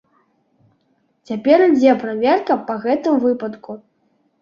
Цяпер 1.31 1.57
ідзе 1.69 1.91
праверка 2.07 2.53
па 2.73 2.81
гэтым 2.89 3.25
выпадку. 3.29 3.71